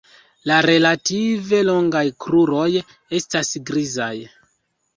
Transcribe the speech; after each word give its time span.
La 0.51 0.55
relative 0.65 1.59
longaj 1.67 2.03
kruroj 2.27 2.67
estas 3.21 3.55
grizaj. 3.71 4.13